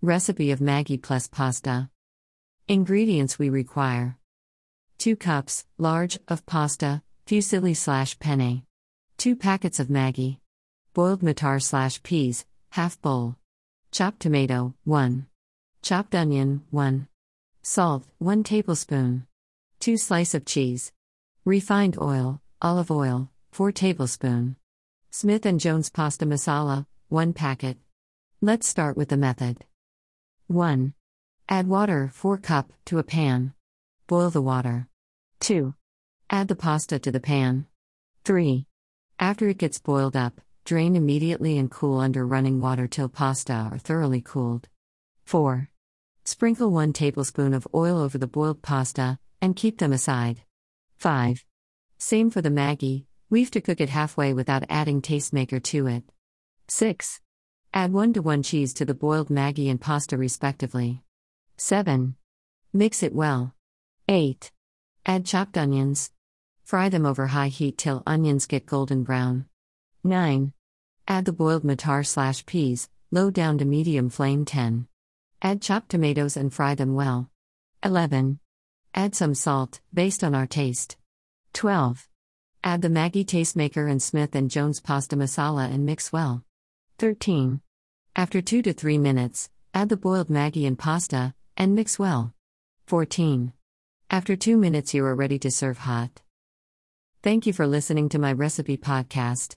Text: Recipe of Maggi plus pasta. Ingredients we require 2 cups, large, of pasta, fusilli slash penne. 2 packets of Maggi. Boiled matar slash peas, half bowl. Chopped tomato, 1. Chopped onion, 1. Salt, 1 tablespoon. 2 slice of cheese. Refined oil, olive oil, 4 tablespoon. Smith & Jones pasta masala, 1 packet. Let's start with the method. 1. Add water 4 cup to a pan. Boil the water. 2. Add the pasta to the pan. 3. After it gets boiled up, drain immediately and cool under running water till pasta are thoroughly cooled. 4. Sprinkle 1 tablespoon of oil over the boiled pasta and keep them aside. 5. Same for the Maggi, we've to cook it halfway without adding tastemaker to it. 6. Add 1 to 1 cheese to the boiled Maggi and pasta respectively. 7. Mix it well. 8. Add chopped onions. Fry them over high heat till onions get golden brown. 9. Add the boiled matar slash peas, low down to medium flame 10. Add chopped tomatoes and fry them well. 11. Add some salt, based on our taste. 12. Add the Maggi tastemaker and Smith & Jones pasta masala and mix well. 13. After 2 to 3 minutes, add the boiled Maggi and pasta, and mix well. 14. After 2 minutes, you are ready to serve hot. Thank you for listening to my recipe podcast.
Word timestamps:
Recipe 0.00 0.52
of 0.52 0.60
Maggi 0.60 0.96
plus 1.02 1.26
pasta. 1.26 1.90
Ingredients 2.68 3.36
we 3.36 3.50
require 3.50 4.16
2 4.98 5.16
cups, 5.16 5.66
large, 5.76 6.20
of 6.28 6.46
pasta, 6.46 7.02
fusilli 7.26 7.76
slash 7.76 8.16
penne. 8.20 8.62
2 9.16 9.34
packets 9.34 9.80
of 9.80 9.88
Maggi. 9.88 10.38
Boiled 10.94 11.20
matar 11.20 11.60
slash 11.60 12.00
peas, 12.04 12.46
half 12.70 13.00
bowl. 13.02 13.34
Chopped 13.90 14.20
tomato, 14.20 14.72
1. 14.84 15.26
Chopped 15.82 16.14
onion, 16.14 16.62
1. 16.70 17.08
Salt, 17.62 18.06
1 18.18 18.44
tablespoon. 18.44 19.26
2 19.80 19.96
slice 19.96 20.32
of 20.32 20.44
cheese. 20.44 20.92
Refined 21.44 21.98
oil, 22.00 22.40
olive 22.62 22.92
oil, 22.92 23.30
4 23.50 23.72
tablespoon. 23.72 24.54
Smith 25.10 25.42
& 25.56 25.58
Jones 25.58 25.90
pasta 25.90 26.24
masala, 26.24 26.86
1 27.08 27.32
packet. 27.32 27.78
Let's 28.40 28.68
start 28.68 28.96
with 28.96 29.08
the 29.08 29.16
method. 29.16 29.64
1. 30.48 30.94
Add 31.50 31.68
water 31.68 32.10
4 32.14 32.38
cup 32.38 32.72
to 32.86 32.98
a 32.98 33.02
pan. 33.02 33.52
Boil 34.06 34.30
the 34.30 34.40
water. 34.40 34.88
2. 35.40 35.74
Add 36.30 36.48
the 36.48 36.56
pasta 36.56 36.98
to 36.98 37.12
the 37.12 37.20
pan. 37.20 37.66
3. 38.24 38.66
After 39.18 39.46
it 39.50 39.58
gets 39.58 39.78
boiled 39.78 40.16
up, 40.16 40.40
drain 40.64 40.96
immediately 40.96 41.58
and 41.58 41.70
cool 41.70 42.00
under 42.00 42.26
running 42.26 42.62
water 42.62 42.88
till 42.88 43.10
pasta 43.10 43.68
are 43.70 43.76
thoroughly 43.76 44.22
cooled. 44.22 44.68
4. 45.26 45.68
Sprinkle 46.24 46.70
1 46.70 46.94
tablespoon 46.94 47.52
of 47.52 47.68
oil 47.74 47.98
over 47.98 48.16
the 48.16 48.26
boiled 48.26 48.62
pasta 48.62 49.18
and 49.42 49.54
keep 49.54 49.76
them 49.76 49.92
aside. 49.92 50.40
5. 50.96 51.44
Same 51.98 52.30
for 52.30 52.40
the 52.40 52.48
Maggi, 52.48 53.04
we've 53.28 53.50
to 53.50 53.60
cook 53.60 53.82
it 53.82 53.90
halfway 53.90 54.32
without 54.32 54.64
adding 54.70 55.02
tastemaker 55.02 55.62
to 55.64 55.86
it. 55.88 56.04
6. 56.68 57.20
Add 57.74 57.92
1 57.92 58.14
to 58.14 58.22
1 58.22 58.42
cheese 58.42 58.72
to 58.74 58.84
the 58.84 58.94
boiled 58.94 59.28
Maggi 59.28 59.70
and 59.70 59.80
pasta 59.80 60.16
respectively. 60.16 61.02
7. 61.58 62.16
Mix 62.72 63.02
it 63.02 63.14
well. 63.14 63.54
8. 64.08 64.50
Add 65.04 65.26
chopped 65.26 65.58
onions. 65.58 66.10
Fry 66.64 66.88
them 66.88 67.04
over 67.04 67.28
high 67.28 67.48
heat 67.48 67.76
till 67.76 68.02
onions 68.06 68.46
get 68.46 68.66
golden 68.66 69.02
brown. 69.02 69.44
9. 70.02 70.52
Add 71.06 71.24
the 71.26 71.32
boiled 71.32 71.62
matar 71.62 72.06
slash 72.06 72.46
peas, 72.46 72.88
low 73.10 73.30
down 73.30 73.58
to 73.58 73.64
medium 73.64 74.08
flame 74.08 74.44
10. 74.44 74.88
Add 75.42 75.60
chopped 75.60 75.90
tomatoes 75.90 76.36
and 76.36 76.52
fry 76.52 76.74
them 76.74 76.94
well. 76.94 77.30
11. 77.84 78.38
Add 78.94 79.14
some 79.14 79.34
salt, 79.34 79.80
based 79.92 80.24
on 80.24 80.34
our 80.34 80.46
taste. 80.46 80.96
12. 81.52 82.08
Add 82.64 82.82
the 82.82 82.88
Maggi 82.88 83.24
tastemaker 83.24 83.90
and 83.90 84.02
Smith 84.02 84.32
& 84.46 84.48
Jones 84.48 84.80
pasta 84.80 85.16
masala 85.16 85.72
and 85.72 85.84
mix 85.86 86.12
well. 86.12 86.44
13. 86.98 87.60
After 88.16 88.40
2 88.40 88.60
to 88.62 88.72
3 88.72 88.98
minutes, 88.98 89.50
add 89.72 89.88
the 89.88 89.96
boiled 89.96 90.28
Maggi 90.28 90.66
and 90.66 90.76
pasta, 90.76 91.32
and 91.56 91.72
mix 91.72 91.96
well. 91.96 92.34
14. 92.88 93.52
After 94.10 94.34
2 94.34 94.56
minutes, 94.56 94.94
you 94.94 95.04
are 95.04 95.14
ready 95.14 95.38
to 95.38 95.50
serve 95.50 95.78
hot. 95.78 96.22
Thank 97.22 97.46
you 97.46 97.52
for 97.52 97.68
listening 97.68 98.08
to 98.08 98.18
my 98.18 98.32
recipe 98.32 98.76
podcast. 98.76 99.54